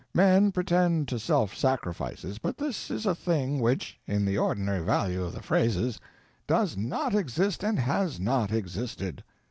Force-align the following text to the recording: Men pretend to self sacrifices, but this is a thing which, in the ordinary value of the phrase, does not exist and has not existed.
Men 0.15 0.51
pretend 0.51 1.07
to 1.09 1.19
self 1.19 1.55
sacrifices, 1.55 2.39
but 2.39 2.57
this 2.57 2.89
is 2.89 3.05
a 3.05 3.13
thing 3.13 3.59
which, 3.59 3.99
in 4.07 4.25
the 4.25 4.35
ordinary 4.35 4.83
value 4.83 5.23
of 5.23 5.31
the 5.31 5.43
phrase, 5.43 5.99
does 6.47 6.75
not 6.75 7.13
exist 7.13 7.63
and 7.63 7.77
has 7.77 8.19
not 8.19 8.51
existed. 8.51 9.23